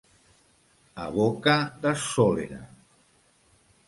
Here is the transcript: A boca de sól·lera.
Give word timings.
A 1.03 1.03
boca 1.17 1.57
de 1.83 1.91
sól·lera. 2.05 2.63